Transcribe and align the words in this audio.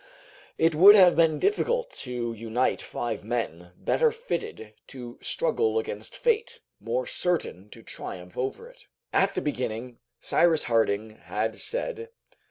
It 0.57 0.73
would 0.73 0.95
have 0.95 1.15
been 1.15 1.37
difficult 1.37 1.91
to 2.07 2.33
unite 2.33 2.81
five 2.81 3.23
men, 3.23 3.73
better 3.77 4.09
fitted 4.11 4.73
to 4.87 5.19
struggle 5.21 5.77
against 5.77 6.17
fate, 6.17 6.59
more 6.79 7.05
certain 7.05 7.69
to 7.69 7.83
triumph 7.83 8.35
over 8.35 8.67
it. 8.67 8.87
"At 9.13 9.35
the 9.35 9.41
beginning," 9.43 9.99
Cyrus 10.19 10.63
Harding 10.63 11.11
had 11.11 11.55
said. 11.57 12.09